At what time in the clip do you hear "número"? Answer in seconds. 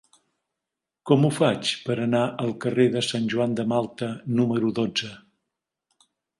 4.41-4.75